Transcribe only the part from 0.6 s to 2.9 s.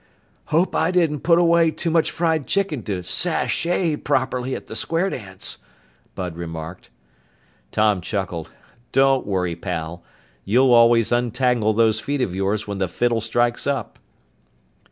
I didn't put away too much fried chicken